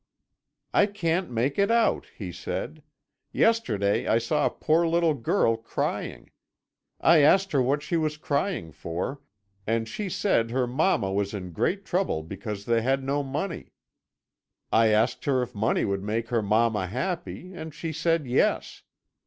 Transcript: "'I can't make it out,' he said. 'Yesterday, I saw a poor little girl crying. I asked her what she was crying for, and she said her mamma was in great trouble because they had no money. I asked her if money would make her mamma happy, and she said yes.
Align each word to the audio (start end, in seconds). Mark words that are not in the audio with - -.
"'I 0.73 0.85
can't 0.87 1.29
make 1.29 1.59
it 1.59 1.69
out,' 1.69 2.07
he 2.17 2.31
said. 2.31 2.81
'Yesterday, 3.31 4.07
I 4.07 4.17
saw 4.17 4.47
a 4.47 4.49
poor 4.49 4.87
little 4.87 5.13
girl 5.13 5.55
crying. 5.57 6.31
I 6.99 7.19
asked 7.19 7.51
her 7.51 7.61
what 7.61 7.83
she 7.83 7.97
was 7.97 8.17
crying 8.17 8.71
for, 8.71 9.21
and 9.67 9.87
she 9.87 10.09
said 10.09 10.49
her 10.49 10.65
mamma 10.65 11.11
was 11.13 11.35
in 11.35 11.51
great 11.53 11.85
trouble 11.85 12.23
because 12.23 12.65
they 12.65 12.81
had 12.81 13.03
no 13.03 13.21
money. 13.21 13.73
I 14.71 14.87
asked 14.87 15.25
her 15.25 15.43
if 15.43 15.53
money 15.53 15.85
would 15.85 16.01
make 16.01 16.29
her 16.29 16.41
mamma 16.41 16.87
happy, 16.87 17.53
and 17.53 17.71
she 17.71 17.93
said 17.93 18.25
yes. 18.25 18.81